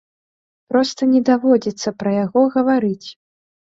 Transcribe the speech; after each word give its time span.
Проста 0.71 1.01
не 1.13 1.21
даводзіцца 1.29 1.97
пра 2.03 2.17
яго 2.25 2.41
гаварыць. 2.61 3.07